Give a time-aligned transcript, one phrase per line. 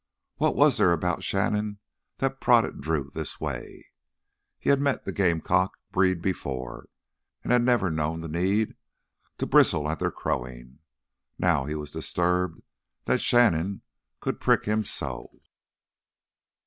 [0.37, 1.77] What was there about Shannon
[2.17, 3.85] that prodded Drew this way?
[4.57, 6.89] He'd met the gamecock breed before
[7.43, 8.75] and had never known the need
[9.37, 10.79] to bristle at their crowing.
[11.37, 12.63] Now he was disturbed
[13.05, 13.83] that Shannon
[14.21, 15.39] could prick him so.